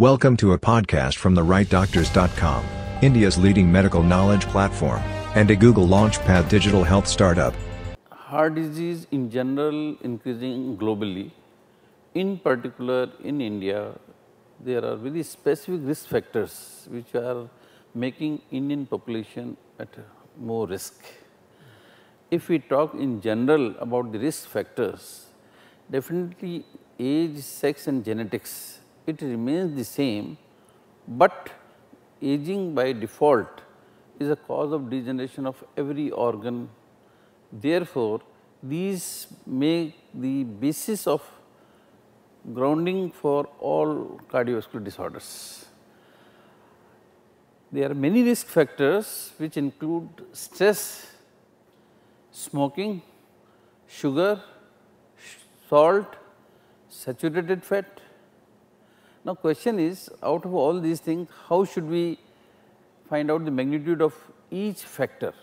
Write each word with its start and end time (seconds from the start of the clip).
Welcome 0.00 0.36
to 0.36 0.52
a 0.52 0.58
podcast 0.60 1.16
from 1.16 1.34
the 1.34 1.42
rightdoctors.com, 1.42 2.64
India's 3.02 3.36
leading 3.36 3.72
medical 3.72 4.00
knowledge 4.00 4.46
platform, 4.46 5.00
and 5.34 5.50
a 5.50 5.56
Google 5.56 5.88
Launchpad 5.88 6.48
digital 6.48 6.84
health 6.84 7.08
startup. 7.08 7.52
Heart 8.12 8.54
disease 8.54 9.08
in 9.10 9.28
general 9.28 9.96
increasing 10.02 10.78
globally. 10.78 11.32
In 12.14 12.38
particular, 12.38 13.10
in 13.24 13.40
India, 13.40 13.98
there 14.60 14.84
are 14.84 14.94
very 14.94 15.24
specific 15.24 15.80
risk 15.82 16.06
factors 16.06 16.86
which 16.88 17.12
are 17.16 17.50
making 17.92 18.40
Indian 18.52 18.86
population 18.86 19.56
at 19.80 19.88
more 20.38 20.68
risk. 20.68 20.94
If 22.30 22.48
we 22.48 22.60
talk 22.60 22.94
in 22.94 23.20
general 23.20 23.74
about 23.80 24.12
the 24.12 24.20
risk 24.20 24.48
factors, 24.48 25.26
definitely 25.90 26.64
age, 27.00 27.38
sex 27.38 27.88
and 27.88 28.04
genetics 28.04 28.78
it 29.08 29.22
remains 29.22 29.74
the 29.74 29.84
same, 29.84 30.36
but 31.06 31.50
aging 32.20 32.74
by 32.74 32.92
default 32.92 33.62
is 34.18 34.30
a 34.30 34.36
cause 34.36 34.72
of 34.72 34.90
degeneration 34.90 35.46
of 35.46 35.62
every 35.76 36.10
organ. 36.10 36.68
Therefore, 37.52 38.20
these 38.62 39.28
make 39.46 39.94
the 40.12 40.44
basis 40.44 41.06
of 41.06 41.22
grounding 42.54 43.10
for 43.10 43.46
all 43.60 44.20
cardiovascular 44.30 44.84
disorders. 44.84 45.66
There 47.70 47.90
are 47.90 47.94
many 47.94 48.22
risk 48.22 48.46
factors 48.46 49.32
which 49.36 49.56
include 49.56 50.08
stress, 50.32 51.06
smoking, 52.32 53.02
sugar, 53.86 54.42
salt, 55.68 56.16
saturated 56.88 57.64
fat, 57.64 58.00
now, 59.28 59.34
question 59.34 59.78
is 59.78 60.08
out 60.22 60.46
of 60.46 60.54
all 60.54 60.80
these 60.80 61.00
things 61.00 61.28
how 61.48 61.62
should 61.62 61.86
we 61.94 62.18
find 63.10 63.30
out 63.30 63.44
the 63.44 63.50
magnitude 63.50 64.00
of 64.00 64.14
each 64.50 64.80
factor. 64.80 65.34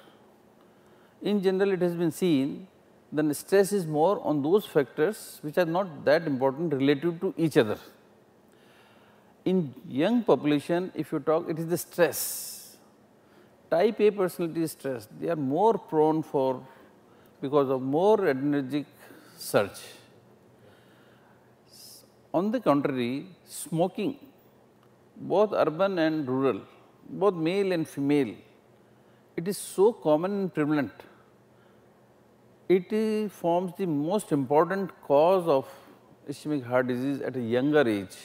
In 1.21 1.43
general 1.43 1.71
it 1.73 1.83
has 1.83 1.93
been 1.93 2.11
seen 2.11 2.67
then 3.11 3.31
stress 3.35 3.71
is 3.71 3.85
more 3.85 4.19
on 4.23 4.41
those 4.41 4.65
factors 4.65 5.37
which 5.43 5.59
are 5.59 5.65
not 5.65 6.03
that 6.03 6.25
important 6.25 6.73
relative 6.73 7.21
to 7.21 7.35
each 7.37 7.57
other. 7.57 7.77
In 9.45 9.75
young 9.87 10.23
population 10.23 10.91
if 10.95 11.11
you 11.11 11.19
talk 11.19 11.47
it 11.47 11.59
is 11.59 11.67
the 11.67 11.77
stress, 11.77 12.77
type 13.69 13.99
A 13.99 14.09
personality 14.09 14.65
stress 14.65 15.07
they 15.19 15.29
are 15.29 15.35
more 15.35 15.77
prone 15.77 16.23
for 16.23 16.59
because 17.39 17.69
of 17.69 17.83
more 17.83 18.17
adrenergic 18.17 18.85
surge 19.37 19.83
on 22.37 22.51
the 22.51 22.59
contrary, 22.59 23.13
smoking, 23.45 24.13
both 25.33 25.51
urban 25.53 25.93
and 26.05 26.27
rural, 26.27 26.61
both 27.21 27.35
male 27.47 27.71
and 27.71 27.87
female, 27.87 28.31
it 29.37 29.47
is 29.47 29.57
so 29.57 29.85
common 29.93 30.31
and 30.39 30.53
prevalent. 30.53 30.91
It 32.67 33.31
forms 33.31 33.71
the 33.77 33.85
most 33.85 34.31
important 34.31 34.89
cause 35.03 35.47
of 35.47 35.65
ischemic 36.29 36.63
heart 36.65 36.87
disease 36.87 37.21
at 37.21 37.35
a 37.35 37.45
younger 37.55 37.87
age. 37.87 38.15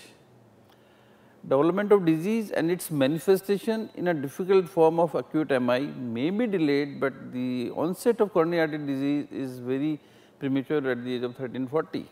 Development 1.49 1.91
of 1.93 2.05
disease 2.05 2.51
and 2.51 2.71
its 2.71 2.91
manifestation 2.91 3.91
in 3.95 4.09
a 4.09 4.15
difficult 4.15 4.69
form 4.69 4.99
of 4.99 5.15
acute 5.15 5.51
MI 5.51 5.81
may 6.17 6.31
be 6.31 6.47
delayed, 6.47 7.01
but 7.01 7.33
the 7.33 7.71
onset 7.75 8.21
of 8.21 8.33
coronary 8.33 8.61
artery 8.61 8.87
disease 8.87 9.27
is 9.31 9.59
very 9.59 10.01
premature 10.39 10.91
at 10.91 11.05
the 11.05 11.15
age 11.15 11.23
of 11.23 11.37
13, 11.37 11.67
40. 11.67 12.07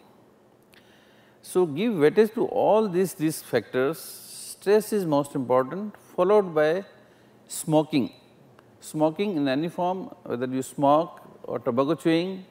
So, 1.42 1.66
give 1.66 1.92
weightage 1.92 2.34
to 2.34 2.46
all 2.46 2.88
these 2.88 3.14
risk 3.18 3.44
factors, 3.44 3.98
stress 3.98 4.92
is 4.92 5.06
most 5.06 5.34
important 5.34 5.94
followed 6.16 6.54
by 6.54 6.84
smoking. 7.46 8.12
Smoking 8.80 9.36
in 9.36 9.48
any 9.48 9.68
form 9.68 10.10
whether 10.24 10.46
you 10.46 10.62
smoke 10.62 11.20
or 11.44 11.58
tobacco 11.58 11.94
chewing, 11.94 12.44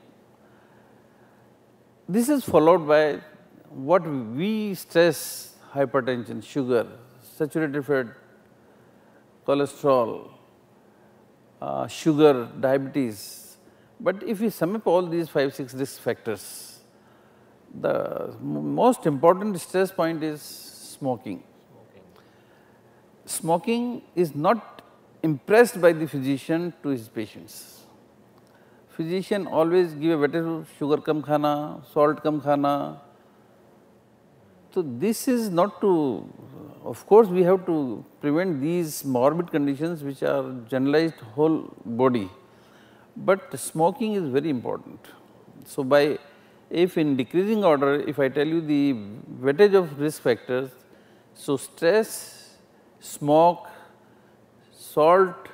this 2.10 2.30
is 2.30 2.44
followed 2.44 2.88
by 2.88 3.20
what 3.70 4.08
we 4.08 4.74
stress 4.74 5.56
hypertension, 5.74 6.44
sugar, 6.44 6.88
saturated 7.22 7.86
fat, 7.86 8.08
cholesterol, 9.46 10.30
uh, 11.62 11.88
sugar, 11.88 12.48
diabetes. 12.60 13.58
But 14.00 14.24
if 14.24 14.40
we 14.40 14.50
sum 14.50 14.76
up 14.76 14.88
all 14.88 15.06
these 15.06 15.30
5, 15.30 15.54
6 15.54 15.74
risk 15.74 16.02
factors, 16.02 16.77
the 17.74 18.34
most 18.42 19.06
important 19.06 19.60
stress 19.60 19.92
point 19.92 20.24
is 20.24 20.42
smoking. 20.42 21.44
Smoking 23.26 24.02
is 24.16 24.36
not 24.36 24.82
impressed 25.22 25.82
by 25.82 25.92
the 25.92 26.08
physician 26.08 26.74
to 26.84 26.90
his 26.90 27.08
patients. 27.10 27.84
Physician 28.90 29.46
always 29.48 29.94
give 29.94 30.20
a 30.20 30.28
better 30.28 30.66
sugar 30.78 30.98
kam 30.98 31.22
khana, 31.22 31.84
salt 31.94 32.24
kam 32.24 32.42
khana. 32.42 33.02
So, 34.74 34.82
this 34.82 35.28
is 35.28 35.50
not 35.50 35.82
to, 35.82 36.28
of 36.84 37.06
course, 37.06 37.28
we 37.28 37.44
have 37.44 37.66
to 37.66 38.04
prevent 38.22 38.62
these 38.62 39.04
morbid 39.04 39.52
conditions 39.52 40.04
which 40.04 40.24
are 40.24 40.54
generalized 40.70 41.20
whole 41.36 41.74
body, 41.86 42.30
but 43.16 43.60
smoking 43.60 44.14
is 44.14 44.30
very 44.30 44.50
important. 44.50 45.00
So, 45.66 45.84
by 45.84 46.20
if 46.70 46.98
in 46.98 47.16
decreasing 47.16 47.64
order, 47.64 47.96
if 48.02 48.20
I 48.20 48.30
tell 48.30 48.48
you 48.48 48.62
the 48.62 48.94
weightage 49.42 49.74
of 49.74 50.00
risk 50.00 50.22
factors, 50.22 50.70
so 51.34 51.56
stress, 51.58 52.58
smoke, 53.00 53.68
salt, 54.72 55.48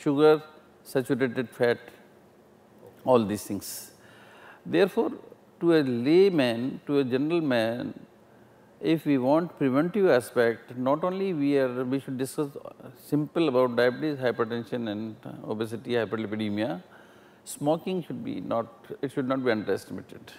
sugar, 0.00 0.42
saturated 0.82 1.48
fat, 1.50 1.78
all 3.04 3.24
these 3.24 3.44
things. 3.44 3.92
Therefore, 4.64 5.12
to 5.60 5.76
a 5.76 5.82
layman, 5.82 6.80
to 6.86 6.98
a 6.98 7.04
general 7.04 7.40
man, 7.40 7.94
if 8.80 9.06
we 9.06 9.16
want 9.18 9.56
preventive 9.58 10.08
aspect, 10.08 10.76
not 10.76 11.02
only 11.02 11.32
we 11.32 11.56
are, 11.58 11.84
we 11.84 11.98
should 11.98 12.18
discuss 12.18 12.48
simple 13.02 13.48
about 13.48 13.76
diabetes, 13.76 14.18
hypertension 14.18 14.90
and 14.90 15.16
obesity, 15.44 15.92
hyperlipidemia, 15.92 16.82
smoking 17.44 18.02
should 18.02 18.22
be 18.24 18.40
not, 18.40 18.66
it 19.00 19.12
should 19.12 19.28
not 19.28 19.44
be 19.44 19.50
underestimated. 19.50 20.32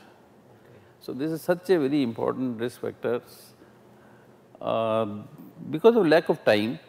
So, 0.99 1.13
this 1.13 1.31
is 1.31 1.41
such 1.41 1.69
a 1.69 1.79
very 1.79 2.03
important 2.03 2.59
risk 2.59 2.81
factor. 2.81 3.21
Uh, 4.61 5.05
because 5.69 5.95
of 5.95 6.05
lack 6.07 6.29
of 6.29 6.43
time, 6.43 6.79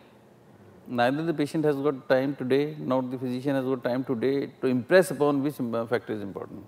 neither 0.86 1.22
the 1.22 1.34
patient 1.34 1.64
has 1.64 1.76
got 1.76 2.08
time 2.08 2.34
today, 2.34 2.74
nor 2.78 3.02
the 3.02 3.18
physician 3.18 3.54
has 3.54 3.64
got 3.64 3.84
time 3.84 4.04
today 4.04 4.50
to 4.60 4.66
impress 4.66 5.10
upon 5.10 5.42
which 5.42 5.56
factor 5.88 6.12
is 6.12 6.22
important. 6.22 6.66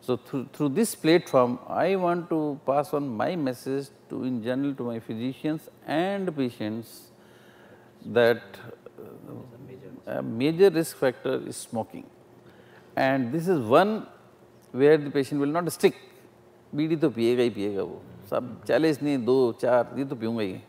So, 0.00 0.16
through, 0.16 0.48
through 0.52 0.70
this 0.70 0.94
platform, 0.94 1.58
I 1.68 1.96
want 1.96 2.28
to 2.30 2.60
pass 2.66 2.92
on 2.92 3.08
my 3.08 3.36
message 3.36 3.88
to 4.10 4.24
in 4.24 4.42
general 4.42 4.74
to 4.74 4.84
my 4.84 4.98
physicians 4.98 5.68
and 5.86 6.34
patients 6.36 7.10
that 8.06 8.42
uh, 8.98 10.18
a 10.18 10.22
major 10.22 10.70
risk 10.70 10.96
factor 10.96 11.40
is 11.46 11.56
smoking. 11.56 12.04
And 12.96 13.32
this 13.32 13.46
is 13.46 13.60
one 13.60 14.06
where 14.72 14.96
the 14.96 15.10
patient 15.10 15.40
will 15.40 15.48
not 15.48 15.70
stick 15.72 15.94
बीड़ी 16.74 16.96
तो 16.96 17.10
पिएगा 17.10 17.42
ही 17.42 17.50
पिएगा 17.50 17.82
वो। 17.82 18.00
सब 18.30 18.64
चालीस 18.68 19.02
नहीं 19.02 19.24
दो 19.24 19.36
चार 19.60 19.94
ये 19.98 20.04
तो 20.04 20.16
पीऊँगा 20.16 20.42
ही। 20.42 20.60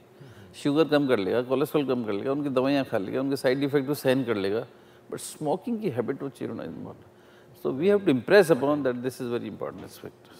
शुगर 0.63 0.87
कम 0.87 1.07
कर 1.07 1.19
लेगा 1.19 1.41
कोलेस्ट्रॉल 1.49 1.85
कम 1.87 2.03
कर 2.05 2.13
लेगा 2.13 2.31
उनकी 2.31 2.49
दवाइयाँ 2.49 2.85
खा 2.85 2.97
लेगा 2.97 3.21
उनके 3.21 3.35
साइड 3.35 3.63
इफ़ेक्ट 3.63 3.87
वो 3.89 3.95
सहन 3.95 4.23
कर 4.23 4.35
लेगा। 4.35 4.65
बट 5.11 5.19
स्मोकिंग 5.19 5.81
की 5.81 5.89
हैबिट 5.89 6.23
वो 6.23 6.29
चेंज 6.29 6.49
होना 6.49 6.63
important 6.63 7.61
so 7.63 7.71
we 7.71 7.87
have 7.87 7.99
to 8.05 8.11
impress 8.11 8.51
upon 8.51 8.83
that 8.83 8.95
this 8.95 9.21
is 9.21 9.29
very 9.29 9.47
important 9.47 9.85
aspect 9.85 10.31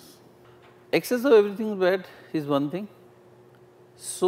excess 0.96 1.24
of 1.28 1.34
everything 1.36 1.70
bad 1.82 2.04
is 2.40 2.48
one 2.50 2.66
thing. 2.72 2.84
So, 4.08 4.28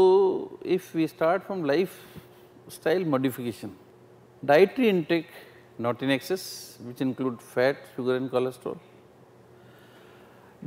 if 0.75 0.85
we 0.99 1.05
start 1.11 1.43
from 1.49 1.59
lifestyle 1.71 3.03
modification, 3.13 3.75
dietary 4.43 4.89
intake 4.93 5.27
not 5.77 6.01
in 6.01 6.13
excess 6.15 6.45
which 6.87 7.03
include 7.05 7.43
fat, 7.51 7.83
sugar 7.95 8.15
and 8.15 8.31
cholesterol, 8.31 8.79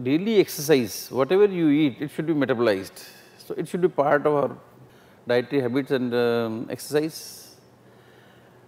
daily 0.03 0.39
exercise, 0.41 1.09
whatever 1.11 1.47
you 1.47 1.69
eat, 1.69 1.97
it 2.01 2.11
should 2.11 2.27
be 2.27 2.35
metabolized. 2.35 3.05
So, 3.39 3.55
it 3.55 3.67
should 3.69 3.81
be 3.81 3.89
part 3.89 4.27
of 4.27 4.35
our 4.35 4.57
dietary 5.27 5.63
habits 5.63 5.91
and 5.91 6.15
um, 6.15 6.67
exercise. 6.71 7.57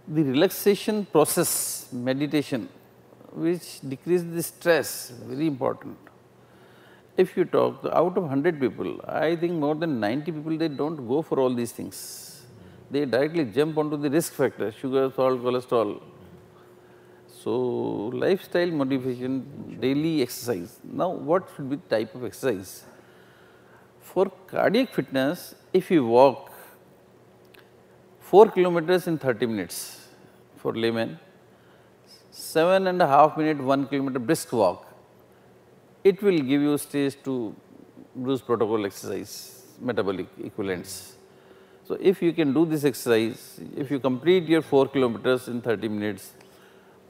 The 0.09 0.23
relaxation 0.23 1.07
process, 1.07 1.89
meditation, 1.93 2.69
which 3.33 3.81
decreases 3.89 4.33
the 4.35 4.43
stress, 4.43 5.11
very 5.25 5.47
important. 5.47 5.97
If 7.17 7.37
you 7.37 7.45
talk 7.45 7.85
out 7.85 8.17
of 8.17 8.23
100 8.25 8.59
people, 8.59 9.01
I 9.07 9.37
think 9.37 9.53
more 9.53 9.75
than 9.75 10.01
90 10.01 10.33
people 10.33 10.57
they 10.57 10.69
do 10.69 10.91
not 10.91 11.07
go 11.07 11.23
for 11.23 11.39
all 11.39 11.55
these 11.55 11.73
things. 11.73 12.43
They 12.91 13.05
directly 13.05 13.45
jump 13.45 13.79
onto 13.79 13.97
the 13.97 14.11
risk 14.11 14.33
factor, 14.33 14.73
sugar, 14.73 15.13
salt, 15.15 15.41
cholesterol, 15.41 16.01
so, 17.43 17.53
lifestyle 18.23 18.71
modification, 18.71 19.79
daily 19.81 20.21
exercise. 20.21 20.79
Now, 20.85 21.09
what 21.09 21.49
should 21.57 21.71
be 21.71 21.79
type 21.89 22.15
of 22.15 22.25
exercise? 22.25 22.85
For 24.03 24.31
cardiac 24.47 24.93
fitness, 24.93 25.55
if 25.73 25.91
you 25.91 26.05
walk 26.05 26.53
4 28.21 28.51
kilometers 28.51 29.07
in 29.07 29.17
30 29.17 29.47
minutes 29.47 30.09
for 30.59 30.75
layman, 30.75 31.19
seven 32.31 32.87
and 32.89 33.01
a 33.01 33.07
half 33.07 33.39
minute, 33.39 33.59
one 33.59 33.87
kilometer 33.87 34.19
brisk 34.19 34.53
walk, 34.53 34.87
it 36.05 36.23
will 36.23 36.41
give 36.51 36.61
you 36.61 36.77
stage 36.77 37.17
to 37.25 37.57
Bruce 38.15 38.43
protocol 38.43 38.85
exercise, 38.85 39.65
metabolic 39.81 40.27
equivalents. 40.45 41.15
So, 41.89 41.97
if 41.99 42.21
you 42.21 42.35
can 42.35 42.53
do 42.53 42.67
this 42.67 42.85
exercise, 42.85 43.59
if 43.75 43.91
you 43.91 43.99
complete 43.99 44.47
your 44.47 44.61
4 44.61 44.89
kilometers 44.89 45.49
in 45.49 45.63
30 45.63 45.89
minutes, 45.89 46.33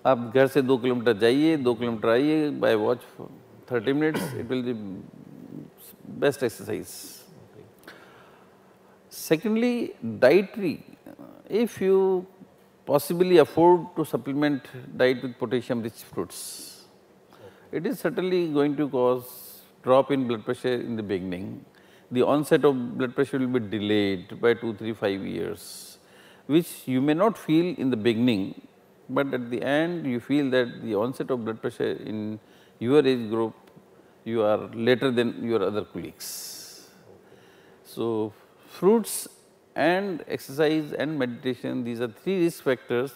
आप 0.05 0.32
घर 0.35 0.47
से 0.47 0.61
दो 0.62 0.76
kilometre 0.79 1.12
जाइए, 1.19 1.56
दो 1.56 1.75
kilometre 1.75 2.08
आइए 2.08 2.50
by 2.61 2.75
watch 2.75 2.99
thirty 3.73 3.93
minutes 3.93 4.35
it 4.35 4.50
will 4.50 4.75
best 6.20 6.43
exercise 6.43 6.87
secondly 9.12 9.91
dietary 10.20 10.79
if 11.62 11.82
you 11.85 11.99
possibly 12.88 13.38
afford 13.38 13.85
to 13.97 14.05
supplement 14.05 14.69
diet 14.97 15.25
with 15.25 15.32
potassium 15.41 15.82
rich 15.82 16.02
fruits 16.12 16.41
it 17.75 17.87
is 17.87 17.97
certainly 17.97 18.47
going 18.52 18.76
to 18.76 18.88
cause 18.88 19.23
drop 19.85 20.12
in 20.12 20.26
blood 20.29 20.43
pressure 20.43 20.81
in 20.81 20.97
the 20.97 21.05
beginning 21.08 21.55
the 22.11 22.23
onset 22.29 22.64
of 22.64 22.76
blood 22.76 23.12
pressure 23.12 23.38
will 23.38 23.49
be 23.49 23.61
delayed 23.69 24.35
by 24.41 24.55
two 24.55 24.73
three 24.75 24.93
five 24.94 25.26
years 25.26 25.69
which 26.49 26.75
you 26.88 27.00
may 27.02 27.14
not 27.14 27.37
feel 27.37 27.75
in 27.79 27.91
the 27.91 27.99
beginning 27.99 28.50
but 29.17 29.35
at 29.35 29.51
the 29.51 29.61
end 29.62 30.07
you 30.07 30.21
feel 30.21 30.51
that 30.51 30.83
the 30.83 30.95
onset 30.95 31.31
of 31.31 31.45
blood 31.45 31.61
pressure 31.61 31.93
in 32.11 32.39
your 32.79 33.07
age 33.07 33.29
group, 33.29 33.55
you 34.25 34.43
are 34.43 34.69
later 34.89 35.11
than 35.11 35.29
your 35.45 35.62
other 35.62 35.85
colleagues. 35.85 36.89
So, 37.85 38.33
fruits 38.69 39.29
and 39.75 40.25
exercise 40.29 40.93
and 40.93 41.19
meditation, 41.19 41.83
these 41.85 42.01
are 42.01 42.09
three 42.09 42.45
risk 42.45 42.62
factors. 42.65 43.12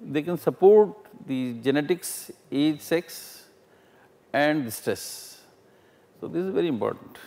They 0.00 0.22
can 0.22 0.36
support 0.36 0.96
the 1.26 1.54
genetics, 1.62 2.30
age, 2.50 2.80
sex 2.80 3.44
and 4.32 4.72
stress. 4.72 5.40
So, 6.20 6.26
this 6.28 6.44
is 6.44 6.52
very 6.52 6.68
important. 6.68 7.18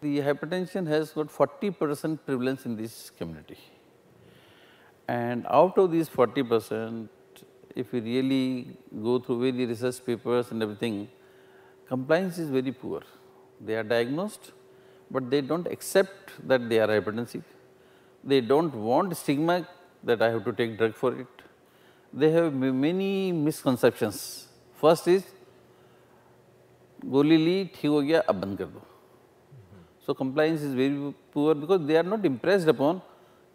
The 0.00 0.18
hypertension 0.18 0.86
has 0.86 1.10
got 1.10 1.30
40 1.30 1.70
percent 1.70 2.26
prevalence 2.26 2.64
in 2.64 2.76
this 2.76 3.10
community. 3.10 3.58
And 5.08 5.46
out 5.48 5.76
of 5.78 5.90
these 5.90 6.08
40 6.08 6.42
percent, 6.44 7.10
if 7.75 7.91
we 7.91 7.99
really 8.01 8.77
go 9.03 9.19
through 9.19 9.39
very 9.41 9.65
research 9.65 10.03
papers 10.05 10.51
and 10.51 10.61
everything, 10.63 11.07
compliance 11.87 12.37
is 12.37 12.49
very 12.49 12.71
poor. 12.71 13.01
They 13.61 13.75
are 13.75 13.83
diagnosed, 13.83 14.51
but 15.11 15.29
they 15.29 15.41
do 15.41 15.57
not 15.57 15.71
accept 15.71 16.47
that 16.47 16.69
they 16.69 16.79
are 16.79 16.87
hypertensive. 16.87 17.43
They 18.23 18.41
do 18.41 18.61
not 18.61 18.75
want 18.75 19.15
stigma 19.17 19.67
that 20.03 20.21
I 20.21 20.29
have 20.29 20.45
to 20.45 20.53
take 20.53 20.77
drug 20.77 20.95
for 20.95 21.13
it. 21.19 21.27
They 22.13 22.31
have 22.31 22.53
many 22.53 23.31
misconceptions. 23.31 24.47
First 24.75 25.07
is, 25.07 25.23
गोली 27.05 27.35
ली 27.37 27.63
ठीक 27.75 27.89
हो 27.91 28.01
गया 28.01 28.19
अब 28.29 28.35
बंद 28.41 28.57
कर 28.57 28.65
दो 28.65 28.81
सो 30.05 30.13
compliance 30.13 30.63
is 30.63 30.73
very 30.75 31.13
poor 31.33 31.55
because 31.57 31.81
they 31.87 31.95
are 31.97 32.05
not 32.05 32.25
impressed 32.25 32.69
upon 32.69 32.99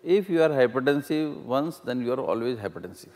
if 0.04 0.28
you 0.28 0.42
are 0.42 0.50
hypertensive 0.50 1.28
once 1.50 1.76
then 1.88 2.00
you 2.06 2.12
are 2.12 2.20
always 2.20 2.58
hypertensive 2.58 3.12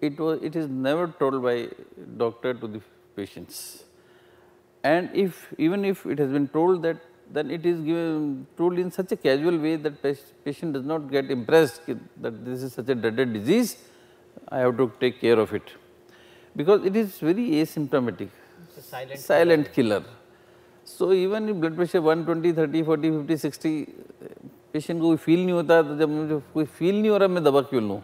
it 0.00 0.18
was 0.18 0.42
it 0.42 0.56
is 0.56 0.68
never 0.68 1.06
told 1.18 1.42
by 1.42 1.68
doctor 2.16 2.54
to 2.54 2.66
the 2.66 2.80
patients. 3.16 3.84
And 4.82 5.10
if 5.14 5.52
even 5.58 5.84
if 5.84 6.04
it 6.06 6.18
has 6.18 6.30
been 6.30 6.48
told 6.48 6.82
that 6.82 6.98
then 7.32 7.50
it 7.50 7.64
is 7.64 7.80
given 7.80 8.46
told 8.56 8.78
in 8.78 8.90
such 8.90 9.12
a 9.12 9.16
casual 9.16 9.58
way 9.58 9.76
that 9.76 9.94
patient 10.44 10.74
does 10.74 10.84
not 10.84 11.10
get 11.10 11.30
impressed 11.30 11.80
that 12.20 12.44
this 12.44 12.62
is 12.62 12.74
such 12.74 12.88
a 12.88 12.94
dreaded 12.94 13.32
disease, 13.32 13.78
I 14.48 14.58
have 14.58 14.76
to 14.76 14.92
take 15.00 15.20
care 15.20 15.38
of 15.38 15.54
it. 15.54 15.62
Because 16.54 16.84
it 16.84 16.94
is 16.94 17.18
very 17.18 17.50
asymptomatic, 17.62 18.28
silent, 18.78 19.18
silent 19.18 19.72
killer. 19.72 20.00
killer. 20.00 20.10
So 20.84 21.12
even 21.12 21.48
if 21.48 21.56
blood 21.56 21.76
pressure 21.76 22.02
120, 22.02 22.52
30, 22.52 22.82
40, 22.82 23.10
50, 23.10 23.36
60, 23.36 23.88
patient 24.72 25.00
को 25.00 25.16
feel 25.18 25.38
नहीं 25.46 25.52
होता 25.52 25.82
तो 25.82 25.96
जब 25.98 26.08
मुझे 26.08 26.40
कोई 26.54 26.64
feel 26.78 27.00
नहीं 27.00 27.10
हो 27.10 27.16
रहा 27.16 27.28
मैं 27.28 27.42
दवा 27.44 27.60
क्यों 27.70 27.82
लूँ 27.82 28.02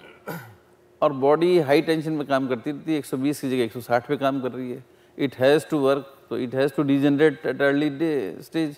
और 1.01 1.13
बॉडी 1.13 1.57
हाई 1.59 1.81
टेंशन 1.81 2.11
में 2.13 2.25
काम 2.27 2.47
करती 2.47 2.71
रहती 2.71 2.93
है 2.93 3.01
120 3.01 3.39
की 3.39 3.49
जगह 3.49 3.79
160 3.79 4.07
पे 4.07 4.17
काम 4.17 4.41
कर 4.41 4.51
रही 4.51 4.71
है। 4.71 4.83
इट 5.17 5.35
हैज़ 5.39 5.65
टू 5.69 5.77
वर्क 5.79 6.13
तो 6.29 6.37
it 6.37 6.55
has 6.55 6.71
to 6.75 6.83
degenerate 6.83 7.45
at 7.45 7.61
early 7.61 7.89
stage 8.43 8.77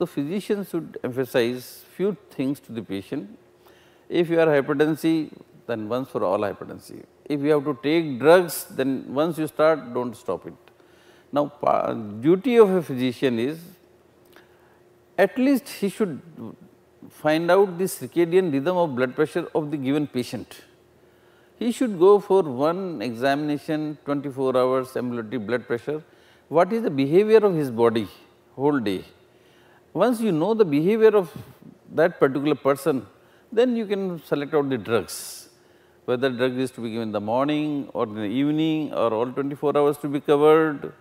तो 0.00 0.04
physician 0.04 0.62
should 0.64 0.98
emphasise 1.04 1.64
few 1.96 2.12
things 2.38 2.62
to 2.68 2.74
the 2.74 2.84
patient 2.88 3.28
if 4.10 4.32
you 4.32 4.40
are 4.40 4.48
hypertensive 4.48 5.20
then 5.68 5.86
once 5.88 6.06
for 6.12 6.22
all 6.24 6.44
hypertensive 6.44 6.94
if 6.94 7.40
you 7.40 7.48
have 7.48 7.64
to 7.64 7.72
take 7.84 8.18
drugs 8.18 8.66
then 8.72 9.02
once 9.14 9.38
you 9.38 9.46
start 9.46 9.80
don't 9.94 10.14
stop 10.16 10.46
it 10.48 10.70
now 11.32 11.48
duty 12.22 12.58
of 12.58 12.70
a 12.70 12.80
physician 12.82 13.40
is 13.40 13.64
at 15.18 15.38
least 15.38 15.82
he 15.82 15.88
should 15.90 16.18
find 17.22 17.50
out 17.50 17.68
the 17.78 17.86
circadian 17.86 18.50
rhythm 18.52 18.76
of 18.76 18.90
blood 18.90 19.12
pressure 19.14 19.50
of 19.56 19.64
the 19.64 19.80
given 19.82 20.06
patient 20.12 20.54
he 21.57 21.71
should 21.71 21.99
go 21.99 22.19
for 22.19 22.41
one 22.43 23.01
examination 23.01 23.97
24 24.05 24.57
hours 24.57 24.95
ambulatory 24.95 25.37
blood 25.37 25.67
pressure, 25.67 26.01
what 26.47 26.71
is 26.73 26.83
the 26.83 26.89
behavior 26.89 27.37
of 27.37 27.55
his 27.55 27.69
body 27.69 28.07
whole 28.55 28.79
day. 28.79 29.03
Once 29.93 30.19
you 30.21 30.31
know 30.31 30.53
the 30.53 30.65
behavior 30.65 31.13
of 31.21 31.31
that 31.99 32.19
particular 32.19 32.55
person, 32.55 33.05
then 33.51 33.75
you 33.75 33.85
can 33.85 34.21
select 34.25 34.53
out 34.53 34.69
the 34.69 34.77
drugs, 34.77 35.49
whether 36.05 36.29
drug 36.29 36.57
is 36.57 36.71
to 36.71 36.81
be 36.81 36.91
given 36.91 37.09
in 37.09 37.11
the 37.11 37.19
morning 37.19 37.89
or 37.93 38.03
in 38.05 38.15
the 38.15 38.31
evening 38.41 38.93
or 38.93 39.13
all 39.13 39.31
24 39.31 39.77
hours 39.77 39.97
to 39.97 40.07
be 40.07 40.19
covered. 40.19 40.93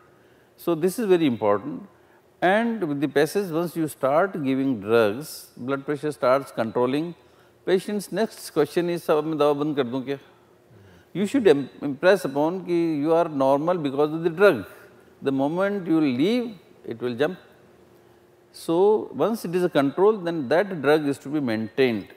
So, 0.56 0.74
this 0.74 0.98
is 0.98 1.06
very 1.06 1.26
important 1.26 1.82
and 2.40 2.82
with 2.88 3.00
the 3.00 3.08
passage 3.08 3.50
once 3.50 3.76
you 3.76 3.88
start 3.88 4.32
giving 4.44 4.80
drugs, 4.80 5.48
blood 5.56 5.84
pressure 5.84 6.12
starts 6.12 6.52
controlling, 6.52 7.14
patient's 7.66 8.12
next 8.12 8.50
question 8.50 8.88
is, 8.90 9.06
अब 9.10 9.24
मैं 9.24 9.38
दवा 9.38 9.52
बंद 9.62 9.76
कर 9.76 9.84
दूँ 9.90 10.04
क्या? 10.04 10.18
you 11.13 11.25
should 11.25 11.47
impress 11.47 12.25
upon 12.25 12.65
ki 12.65 12.77
you 13.03 13.13
are 13.13 13.29
normal 13.29 13.77
because 13.77 14.11
of 14.17 14.23
the 14.23 14.29
drug. 14.29 14.65
The 15.21 15.31
moment 15.31 15.87
you 15.87 15.99
leave, 16.01 16.55
it 16.85 16.99
will 17.01 17.15
jump. 17.15 17.37
So, 18.51 19.09
once 19.13 19.45
it 19.45 19.55
is 19.55 19.63
a 19.63 19.69
control, 19.69 20.17
then 20.17 20.47
that 20.49 20.81
drug 20.81 21.07
is 21.07 21.17
to 21.19 21.29
be 21.29 21.39
maintained. 21.39 22.07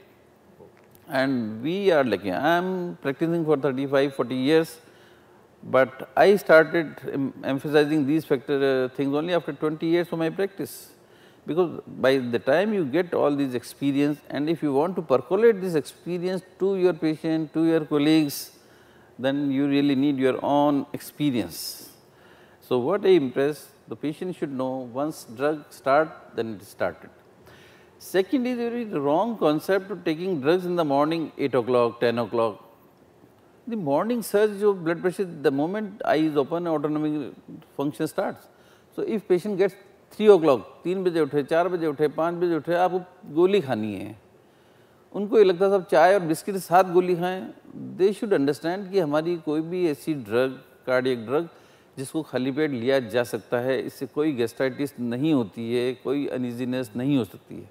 And 1.08 1.62
we 1.62 1.91
are 1.91 2.05
like, 2.05 2.24
I 2.26 2.56
am 2.56 2.98
practicing 3.00 3.44
for 3.44 3.56
35, 3.56 4.15
40 4.15 4.34
years, 4.34 4.81
but 5.62 6.10
I 6.17 6.36
started 6.36 6.96
emphasizing 7.44 8.06
these 8.06 8.24
factor 8.24 8.58
uh, 8.84 8.96
things 8.96 9.15
only 9.15 9.34
after 9.34 9.53
20 9.53 9.86
years 9.86 10.08
of 10.10 10.19
my 10.19 10.31
practice. 10.31 10.91
Because 11.46 11.81
by 11.86 12.19
the 12.19 12.41
time 12.41 12.74
you 12.74 12.84
get 12.84 13.15
all 13.15 13.34
these 13.34 13.55
experience 13.55 14.19
and 14.31 14.50
if 14.50 14.62
you 14.65 14.72
want 14.72 14.96
to 14.96 15.03
percolate 15.03 15.60
this 15.60 15.76
experience 15.76 16.43
to 16.58 16.76
your 16.76 16.93
patient, 16.93 17.53
to 17.55 17.65
your 17.65 17.84
colleagues, 17.84 18.56
then 19.19 19.52
you 19.52 19.68
really 19.68 19.95
need 19.95 20.18
your 20.18 20.38
own 20.44 20.85
experience. 20.94 21.90
So, 22.61 22.78
what 22.80 23.06
I 23.06 23.09
impress 23.09 23.68
the 23.88 23.95
patient 23.95 24.35
should 24.35 24.52
know 24.52 24.90
once 25.02 25.26
drug 25.35 25.66
start 25.69 26.09
then 26.35 26.56
it 26.56 26.66
started. 26.66 27.09
Second 28.00 28.47
is 28.47 28.57
very 28.57 28.85
wrong 28.85 29.38
concept 29.38 29.92
of 29.92 30.04
taking 30.04 30.42
drugs 30.42 30.66
in 30.66 30.76
the 30.76 30.85
morning 30.85 31.31
8 31.38 31.56
o'clock, 31.56 32.00
10 32.00 32.19
o'clock. 32.19 32.64
The 33.68 33.76
morning 33.76 34.23
surge 34.23 34.61
of 34.64 34.83
blood 34.83 35.02
pressure 35.02 35.26
the 35.26 35.52
moment 35.52 36.02
eye 36.04 36.16
is 36.16 36.35
open 36.35 36.68
autonomic 36.68 37.33
function 37.78 38.07
starts. 38.07 38.47
So, 38.95 39.04
if 39.04 39.28
patient 39.28 39.57
gets 39.57 39.76
3 40.11 40.28
o'clock, 40.28 40.83
3 40.83 41.04
बजे 41.04 41.19
उठे, 41.28 41.44
4 41.50 41.69
बजे 41.69 41.88
उठे, 41.88 42.07
5 42.16 42.40
बजे 42.42 42.56
उठे, 42.56 42.73
आपको 42.85 43.33
गोली 43.35 43.61
खानी 43.61 43.94
है 43.94 44.18
उनको 45.13 45.39
ये 45.39 45.44
लगता 45.44 45.70
था 45.70 45.82
चाय 45.91 46.15
और 46.15 46.20
बिस्किट 46.22 46.56
साथ 46.58 46.93
गोली 46.93 47.15
खाएँ। 47.17 47.41
दे 47.98 48.13
शुड 48.13 48.32
अंडरस्टैंड 48.34 48.91
कि 48.91 48.98
हमारी 49.01 49.36
कोई 49.44 49.60
भी 49.63 49.86
ऐसी 49.91 50.15
ड्रग 50.17 50.58
कार्डियक 50.86 51.25
ड्रग 51.27 51.48
जिसको 51.96 52.22
खाली 52.22 52.51
पेट 52.53 52.70
लिया 52.70 52.98
जा 53.01 53.22
सकता 53.25 53.58
है, 53.58 53.81
इससे 53.81 54.06
कोई 54.06 54.32
गेस्टाइटिस 54.32 54.98
नहीं 55.01 55.32
होती 55.34 55.72
है, 55.75 55.93
कोई 55.94 56.27
अनइजीनेस 56.29 56.91
नहीं 56.96 57.17
हो 57.19 57.25
सकती 57.25 57.55
है। 57.55 57.70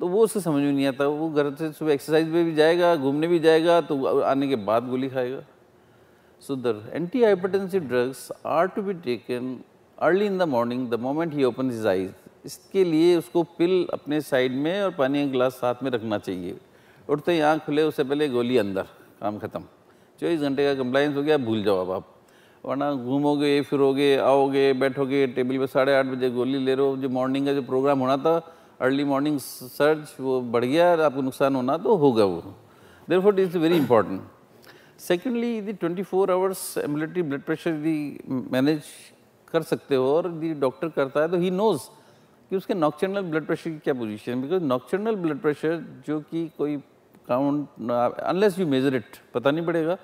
तो 0.00 0.08
वो 0.08 0.24
उसे 0.24 0.40
समझ 0.40 0.62
में 0.62 0.72
नहीं 0.72 0.86
आता। 0.86 1.06
वो 1.06 1.28
घर 1.30 1.54
से 1.54 1.70
सुबह 1.72 1.92
एक्सरसाइज 1.92 2.28
में 2.28 2.44
भी 2.44 2.54
जाएगा, 2.54 2.94
घूमने 2.96 3.26
भी 3.26 3.38
जाएगा 3.38 3.80
तो 3.80 4.20
आने 4.20 4.48
के 4.48 4.56
बाद 4.58 4.88
गोली 4.88 5.08
खाएगा। 5.08 5.42
So 6.42 6.56
the 6.56 6.90
anti 6.92 7.22
hypertensive 7.24 7.84
drugs 7.84 8.30
are 8.46 8.66
to 8.68 8.82
be 8.82 8.94
taken 9.00 9.58
early 9.98 10.26
in 10.26 10.38
the 10.38 10.42
morning 10.48 10.88
the 10.90 11.00
moment 11.00 11.34
he 11.34 11.44
open 11.44 11.70
his 11.70 11.86
eyes 11.86 12.10
इसके 12.44 12.84
लिए 12.84 13.16
उसको 13.16 13.42
पिल 13.58 13.86
अपने 13.92 14.20
साइड 14.20 14.52
में 14.52 14.82
और 14.82 14.90
पानी 14.90 15.24
का 15.24 15.30
गिलास 15.32 15.52
साथ 15.52 15.82
में 15.82 15.90
रखना 15.90 16.18
चाहिए। 16.18 16.56
उठते 17.08 17.32
ही 17.32 17.40
आँख 17.40 17.64
खुले, 17.66 17.82
उससे 17.82 18.04
पहले 18.04 18.28
गोली 18.28 18.56
अंदर, 18.56 18.82
काम 19.20 19.38
खत्म। 19.38 19.60
चौबीस 20.20 20.40
घंटे 20.40 20.64
का 20.64 20.82
कंप्लाइंस 20.82 21.16
हो 21.16 21.22
गया, 21.22 21.36
भूल 21.38 21.62
जाओ 21.64 21.80
अब 21.80 21.90
आप। 21.90 22.16
वरना 22.64 22.92
घूमोगे, 22.92 23.60
फिरोगे, 23.60 24.16
आओगे, 24.16 24.72
बैठोगे, 24.72 25.26
टेबल 25.26 25.58
पर 25.58 25.66
साढ़े 25.66 25.94
आठ 25.96 26.06
बजे 26.06 26.30
गोली 26.30 26.58
ले 26.58 26.74
रहे 26.74 26.86
हो। 26.86 26.96
जो 26.96 27.08
मॉर्निंग 27.08 27.46
का 27.46 27.52
जो 27.52 27.62
प्रोग्राम 27.62 27.98
होना 27.98 28.16
था 28.16 28.36
अर्ली 28.80 29.04
मॉर्निंग 29.04 29.38
सर्च 29.38 30.16
वो 30.20 30.40
बढ़ 30.40 30.64
गया 30.64 30.92
आपको 31.06 31.22
नुकसान 31.22 31.54
होना 31.56 31.76
तो 31.76 31.96
होगा 31.96 32.24
वो। 32.24 32.42
Therefore 33.20 33.40
is 33.40 33.56
very 33.58 33.76
important 33.76 34.20
secondly 34.98 35.56
यदि 35.58 35.72
twenty 35.72 36.02
four 36.02 36.30
hours 36.30 36.76
ambulatory 36.78 37.22
blood 37.22 37.42
pressure 37.42 37.70
यदि 37.70 38.18
मैनेज 38.52 38.82
कर 39.52 39.62
सकते 39.62 39.94
हो 39.94 40.14
और 40.16 40.26
यदि 40.28 40.52
डॉक्टर 40.60 40.88
करता 40.88 41.20
है 41.20 41.28
तो 41.28 41.36
ही 41.36 41.50
नोज़ 41.50 41.80
कि 42.50 42.56
उसके 42.56 42.74
नॉक्चर्नल 42.74 43.22
ब्लड 43.22 43.46
प्रेशर 43.46 43.70
की 43.70 43.78
क्या 43.78 43.94
position 43.94 44.42
because 44.42 44.62
nocturnal 44.64 45.16
blood 45.16 45.40
pressure 45.40 45.84
जो 46.06 46.20
कि 46.22 46.48
कोई 46.58 46.76
count 47.28 47.90
unless 47.90 48.58
you 48.58 48.66
measure 48.66 48.94
it 48.96 49.16
पता 49.34 49.50
नहीं 49.50 49.66
पड़ेगा। 49.66 49.96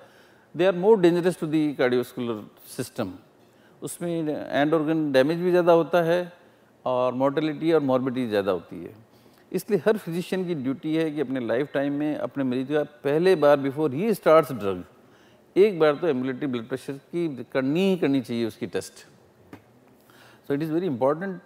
They 0.54 0.66
are 0.66 0.74
more 0.76 1.00
dangerous 1.00 1.40
to 1.40 1.46
the 1.46 1.72
cardiovascular 1.78 2.42
system 2.76 3.12
उसमें 3.82 4.10
एंड 4.28 4.74
ऑर्गन 4.74 5.10
डैमेज 5.12 5.38
भी 5.38 5.50
ज़्यादा 5.50 5.72
होता 5.72 6.02
है 6.02 6.20
और 6.84 7.14
मोर्टेलिटी 7.14 7.72
और 7.72 7.80
मॉर्बिडिटी 7.82 8.28
ज़्यादा 8.28 8.52
होती 8.52 8.82
है। 8.82 8.94
इसलिए 9.52 9.80
हर 9.86 9.96
फिजिशियन 9.96 10.46
की 10.46 10.54
ड्यूटी 10.56 10.94
है 10.96 11.10
कि 11.10 11.20
अपने 11.20 11.40
लाइफ 11.40 11.72
टाइम 11.72 11.92
में 11.94 12.16
अपने 12.18 12.44
मरीज़ 12.44 12.72
का 12.72 12.82
पहले 13.04 13.34
बार 13.36 13.56
बिफोर 13.60 13.94
ही 13.94 14.14
स्टार्ट्स 14.14 14.52
ड्रग 14.52 14.84
एक 15.56 15.78
बार 15.78 15.94
तो 15.96 16.08
एम्बुलेटरी 16.08 16.46
ब्लड 16.46 16.68
प्रेशर 16.68 16.92
की 17.12 17.44
करनी 17.52 17.88
ही 17.88 17.96
करनी 17.98 18.20
चाहिए 18.20 18.46
उसकी 18.46 18.66
test 18.68 19.04
so 20.48 20.54
it 20.54 20.62
is 20.62 20.72
very 20.72 20.86
important 20.86 21.40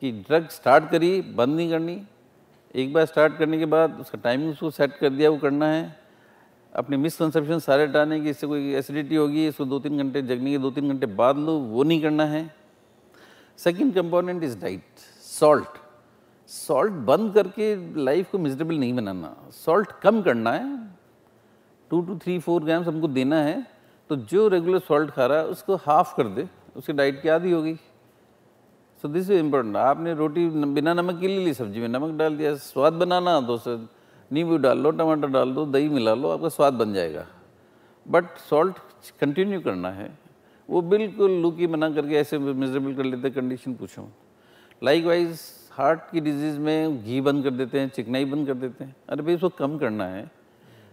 कि 0.00 0.12
ड्रग 0.12 0.48
स्टार्ट 0.48 0.90
करी, 0.90 1.20
बंद 1.20 1.56
नहीं 1.56 1.70
करनी। 1.70 2.02
एक 2.74 2.92
बार 2.92 3.06
स्टार्ट 3.06 3.36
करने 3.36 3.58
के 3.58 3.66
बाद 3.66 4.00
उसका 4.00 4.18
टाइमिंग 4.18 4.50
उसको 4.50 4.70
सेट 4.70 4.96
कर 4.96 5.10
दिया, 5.10 5.30
वो 5.30 5.36
करना 5.36 5.66
है। 5.66 5.96
अपने 6.72 6.96
मिसकनसेप्शन 6.96 7.58
सारे 7.58 7.82
हटाने 7.82 8.20
की, 8.20 8.30
इससे 8.30 8.46
कोई 8.46 8.72
एसिडिटी 8.74 9.14
होगी, 9.14 9.48
इसको 9.48 9.64
दो 9.64 9.78
तीन 9.78 9.98
घंटे 9.98 10.22
जगने 10.22 10.50
के, 10.50 10.58
दो 10.58 10.70
तीन 10.70 10.88
घंटे 10.88 11.06
बाद 11.06 11.38
लो, 11.38 11.58
वो 11.58 11.82
नहीं 11.82 12.02
करना 12.02 12.24
है। 12.24 12.54
Second 13.58 13.94
component 13.94 14.42
is 14.42 14.58
diet 14.58 14.84
salt 15.22 15.78
salt 16.48 16.92
बंद 16.92 17.34
करके 17.34 17.94
लाइफ 18.04 18.30
को 18.30 18.38
मिजरेबल 18.38 18.74
नहीं 18.74 18.94
बनाना। 18.94 19.36
सॉल्ट 19.50 19.92
कम 19.92 20.22
करना 20.22 20.52
है। 20.52 20.88
Two 21.90 22.02
two 22.02 22.18
three 22.18 22.38
four 22.38 22.64
grams 22.64 22.86
हमको 22.86 23.08
देना 23.08 23.36
है। 23.36 23.66
तो 24.08 24.16
जो 24.16 24.48
रेगुलर 24.48 24.78
सॉल्ट 24.78 25.10
खा 25.10 25.26
रहा 25.26 25.38
है, 25.38 25.46
उसको 25.46 25.76
हाफ़ 25.76 26.16
कर 26.16 26.28
दे। 26.28 26.48
उसकी 26.76 26.92
डाइट 26.92 27.22
की 27.22 27.28
आधी 27.28 27.52
होगी। 27.52 27.76
सो 29.04 29.08
दिस 29.08 29.28
इज़ 29.30 29.38
इम्पोर्टेंट 29.38 29.76
आपने 29.76 30.12
रोटी 30.14 30.46
बिना 30.74 30.92
नमक 30.94 31.18
की 31.20 31.28
ले 31.28 31.44
ली 31.44 31.52
सब्ज़ी 31.54 31.80
में, 31.80 31.88
नमक 31.88 32.16
डाल 32.18 32.36
दिया, 32.36 32.54
स्वाद 32.56 32.92
बनाना 32.94 33.40
तो 33.42 33.56
नींबू 34.30 34.56
डाल 34.56 34.78
लो, 34.78 34.90
टमाटर 34.90 35.28
डाल 35.28 35.52
दो, 35.54 35.64
दही 35.66 35.88
मिला 35.88 36.14
लो, 36.14 36.28
आपका 36.30 36.48
स्वाद 36.48 36.74
बन 36.74 36.94
जाएगा। 36.94 37.26
बट 38.06 38.38
सॉल्ट 38.40 38.78
कंटिन्यू 39.20 39.60
करना 39.60 39.90
है। 39.90 40.08
वो 40.68 40.82
बिल्कुल 40.82 41.30
लूकी 41.42 41.66
बना 41.66 41.90
करके 41.90 42.16
ऐसे 42.16 42.38
मिजरेबल 42.38 42.94
कर 42.94 43.04
लेते 43.04 43.30
कंडीशन 43.30 43.74
पूछो। 43.74 44.08
लाइक 44.82 45.04
वाइज 45.04 45.40
हार्ट 45.72 46.10
की 46.12 46.20
डिज़ीज़ 46.22 46.58
में 46.58 47.04
घी 47.04 47.20
बंद 47.20 47.44
कर 47.44 47.50
देते 47.52 47.80
हैं, 47.80 47.88
चिकनाई 47.90 48.24
बंद 48.24 48.46
कर 48.46 48.54
देते 48.56 48.84
हैं। 48.84 48.96
अरे 49.08 49.22
भाई, 49.22 49.34
उसको 49.34 49.48
कम 49.58 49.78
करना 49.78 50.06
है। 50.08 50.30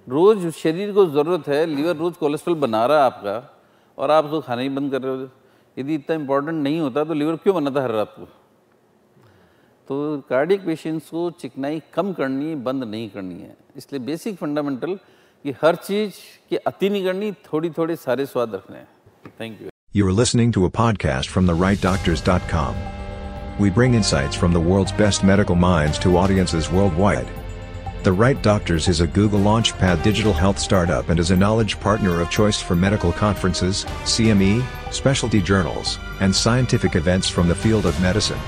रोज़ 0.07 0.49
शरीर 0.53 0.93
को 0.93 1.05
ज़रूरत 1.07 1.47
है 1.47 1.65
लीवर 1.65 1.95
रोज़ 1.97 2.15
कोलेस्ट्रॉल 2.15 2.57
बना 2.59 2.85
रहा 2.85 2.97
है 2.97 3.03
आपका, 3.05 3.61
और 3.97 4.11
आप 4.11 4.25
उसको 4.25 4.41
खाना 4.41 4.61
ही 4.61 4.69
बंद 4.69 4.91
कर 4.91 5.01
रहे 5.01 5.15
हो। 5.15 5.29
यदि 5.81 5.95
इतना 5.95 6.15
इम्पोर्टेंट 6.15 6.63
नहीं 6.63 6.79
होता 6.79 7.03
तो 7.03 7.13
लीवर 7.13 7.35
क्यों 7.35 7.55
बनाता 7.55 7.83
हर 7.83 7.91
रात 7.91 8.13
को? 8.19 8.25
तो 9.89 9.95
कार्डिक 10.29 10.65
पेशेंट्स 10.65 11.09
को 11.09 11.29
चिकनाई 11.31 11.81
कम 11.93 12.13
करनी 12.13 12.49
है, 12.49 12.55
बंद 12.55 12.83
नहीं 12.83 13.09
करनी 13.09 13.39
है। 13.41 13.55
इसलिए 13.77 14.01
बेसिक 14.05 14.35
फंडामेंटल 14.35 14.95
कि 15.45 15.51
हर 15.63 15.75
चीज़ 15.75 16.13
की 16.49 16.55
अति 16.55 16.89
नहीं 16.89 17.03
करनी 17.05 17.31
थोड़ी 17.31 17.69
थोड़ी 17.69 17.95
सारे 17.95 18.25
स्वाद 18.25 18.55
रखने 18.55 18.77
हैं। 18.77 18.87
Thank 19.41 19.61
you 19.61 19.69
you 19.95 20.07
are 20.07 20.19
listening 20.19 20.53
to 20.53 20.65
a 20.65 20.69
podcast 20.77 21.31
from 21.31 21.47
the 21.47 21.61
right 21.61 21.83
doctors 21.83 22.25
dot 22.25 22.49
com 22.51 23.63
we 23.63 23.71
bring 23.71 23.95
insights 23.95 24.37
from 24.39 24.53
the 24.53 24.65
world's 24.69 24.93
best 24.97 25.23
medical 25.23 25.55
minds 25.59 26.03
to 26.03 26.15
audiences 26.17 26.69
worldwide 26.99 27.40
The 28.03 28.11
Right 28.11 28.41
Doctors 28.41 28.87
is 28.87 28.99
a 28.99 29.05
Google 29.05 29.41
Launchpad 29.41 30.01
digital 30.01 30.33
health 30.33 30.57
startup 30.57 31.09
and 31.09 31.19
is 31.19 31.29
a 31.29 31.37
knowledge 31.37 31.79
partner 31.79 32.19
of 32.19 32.31
choice 32.31 32.59
for 32.59 32.75
medical 32.75 33.11
conferences, 33.11 33.85
CME, 34.05 34.65
specialty 34.91 35.39
journals, 35.39 35.99
and 36.19 36.35
scientific 36.35 36.95
events 36.95 37.29
from 37.29 37.47
the 37.47 37.53
field 37.53 37.85
of 37.85 38.01
medicine. 38.01 38.39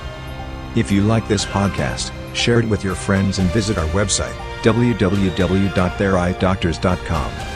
If 0.74 0.90
you 0.90 1.02
like 1.02 1.28
this 1.28 1.44
podcast, 1.44 2.10
share 2.34 2.58
it 2.58 2.68
with 2.68 2.82
your 2.82 2.96
friends 2.96 3.38
and 3.38 3.48
visit 3.50 3.78
our 3.78 3.86
website, 3.90 4.34
www.therightdoctors.com. 4.62 7.53